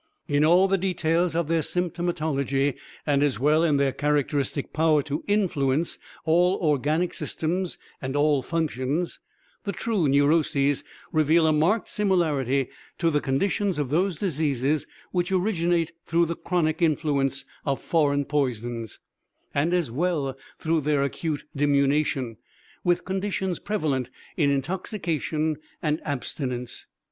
[0.27, 5.23] In all the details of their symptomatology, and as well in their characteristic power to
[5.27, 9.19] influence all organic systems and all functions,
[9.63, 12.67] the true neuroses reveal a marked similarity
[12.97, 18.97] to the conditions of those diseases which originate through the chronic influence of foreign poisons
[19.53, 22.37] and as well through their acute diminution;
[22.83, 26.87] with conditions prevalent in intoxication and abstinence.